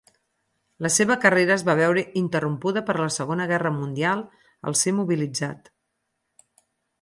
La 0.85 0.89
seva 0.93 1.17
carrera 1.25 1.53
es 1.55 1.63
va 1.67 1.75
veure 1.79 2.03
interrompuda 2.21 2.83
per 2.87 2.95
la 3.01 3.11
segona 3.17 3.47
guerra 3.53 3.73
mundial, 3.77 4.25
al 4.73 4.79
ser 4.81 4.95
mobilitzat. 5.03 5.71